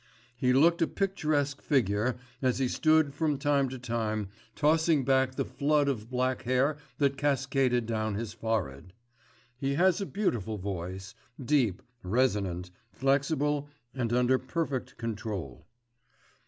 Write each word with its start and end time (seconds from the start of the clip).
He 0.35 0.51
looked 0.51 0.81
a 0.81 0.87
picturesque 0.87 1.61
figure 1.61 2.17
as 2.41 2.57
he 2.57 2.67
stood, 2.67 3.13
from 3.13 3.37
time 3.37 3.69
to 3.69 3.77
time 3.77 4.29
tossing 4.55 5.05
back 5.05 5.35
the 5.35 5.45
flood 5.45 5.87
of 5.87 6.09
black 6.09 6.41
hair 6.41 6.77
that 6.97 7.17
cascaded 7.19 7.85
down 7.85 8.15
his 8.15 8.33
forehead. 8.33 8.93
He 9.59 9.75
has 9.75 10.01
a 10.01 10.07
beautiful 10.07 10.57
voice, 10.57 11.13
deep, 11.39 11.83
resonant, 12.01 12.71
flexible 12.91 13.69
and 13.93 14.11
under 14.11 14.39
perfect 14.39 14.97
control. 14.97 15.67